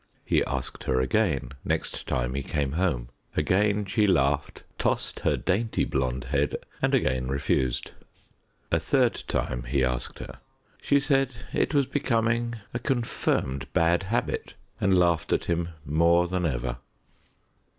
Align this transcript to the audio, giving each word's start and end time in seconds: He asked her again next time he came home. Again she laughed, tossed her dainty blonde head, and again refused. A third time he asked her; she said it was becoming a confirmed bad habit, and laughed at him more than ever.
He 0.25 0.43
asked 0.45 0.85
her 0.85 0.99
again 0.99 1.51
next 1.63 2.07
time 2.07 2.33
he 2.33 2.41
came 2.41 2.71
home. 2.71 3.09
Again 3.37 3.85
she 3.85 4.07
laughed, 4.07 4.63
tossed 4.79 5.19
her 5.19 5.37
dainty 5.37 5.85
blonde 5.85 6.23
head, 6.23 6.55
and 6.81 6.95
again 6.95 7.27
refused. 7.27 7.91
A 8.71 8.79
third 8.79 9.21
time 9.27 9.61
he 9.65 9.83
asked 9.83 10.17
her; 10.17 10.39
she 10.81 10.99
said 10.99 11.35
it 11.53 11.75
was 11.75 11.85
becoming 11.85 12.55
a 12.73 12.79
confirmed 12.79 13.71
bad 13.73 14.01
habit, 14.01 14.55
and 14.79 14.97
laughed 14.97 15.31
at 15.33 15.45
him 15.45 15.69
more 15.85 16.27
than 16.27 16.47
ever. 16.47 16.77